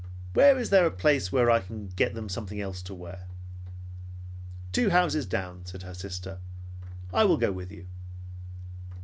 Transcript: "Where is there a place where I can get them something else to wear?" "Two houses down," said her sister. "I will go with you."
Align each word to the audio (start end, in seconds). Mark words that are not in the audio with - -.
"Where 0.33 0.57
is 0.57 0.71
there 0.71 0.87
a 0.87 0.89
place 0.89 1.31
where 1.31 1.51
I 1.51 1.59
can 1.59 1.89
get 1.89 2.15
them 2.15 2.27
something 2.27 2.59
else 2.59 2.81
to 2.81 2.95
wear?" 2.95 3.27
"Two 4.71 4.89
houses 4.89 5.27
down," 5.27 5.63
said 5.67 5.83
her 5.83 5.93
sister. 5.93 6.39
"I 7.13 7.23
will 7.25 7.37
go 7.37 7.51
with 7.51 7.71
you." 7.71 7.85